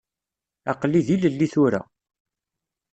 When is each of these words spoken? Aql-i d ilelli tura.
Aql-i 0.71 1.01
d 1.07 1.07
ilelli 1.15 1.47
tura. 1.53 1.81